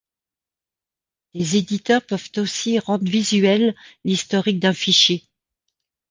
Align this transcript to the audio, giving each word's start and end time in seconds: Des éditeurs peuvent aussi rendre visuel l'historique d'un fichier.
Des 1.35 1.57
éditeurs 1.57 2.03
peuvent 2.03 2.27
aussi 2.37 2.79
rendre 2.79 3.05
visuel 3.07 3.75
l'historique 4.03 4.59
d'un 4.59 4.73
fichier. 4.73 5.29